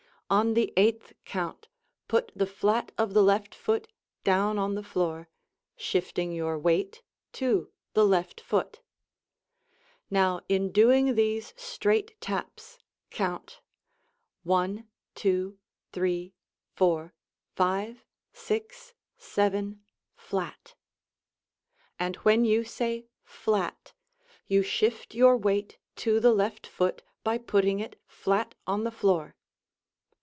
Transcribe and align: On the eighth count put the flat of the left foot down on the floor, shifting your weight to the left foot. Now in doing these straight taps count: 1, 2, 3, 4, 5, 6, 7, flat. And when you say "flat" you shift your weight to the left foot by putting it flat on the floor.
On 0.31 0.53
the 0.53 0.71
eighth 0.77 1.11
count 1.25 1.67
put 2.07 2.31
the 2.33 2.47
flat 2.47 2.93
of 2.97 3.13
the 3.13 3.21
left 3.21 3.53
foot 3.53 3.89
down 4.23 4.57
on 4.57 4.75
the 4.75 4.81
floor, 4.81 5.27
shifting 5.75 6.31
your 6.31 6.57
weight 6.57 7.03
to 7.33 7.69
the 7.91 8.05
left 8.05 8.39
foot. 8.39 8.79
Now 10.09 10.39
in 10.47 10.71
doing 10.71 11.15
these 11.15 11.53
straight 11.57 12.15
taps 12.21 12.79
count: 13.09 13.59
1, 14.43 14.87
2, 15.15 15.57
3, 15.91 16.33
4, 16.77 17.13
5, 17.53 18.05
6, 18.31 18.93
7, 19.17 19.81
flat. 20.15 20.75
And 21.99 22.15
when 22.15 22.45
you 22.45 22.63
say 22.63 23.05
"flat" 23.25 23.91
you 24.47 24.63
shift 24.63 25.13
your 25.13 25.35
weight 25.35 25.77
to 25.97 26.21
the 26.21 26.31
left 26.33 26.65
foot 26.67 27.03
by 27.21 27.37
putting 27.37 27.81
it 27.81 27.99
flat 28.07 28.55
on 28.65 28.85
the 28.85 28.91
floor. 28.91 29.35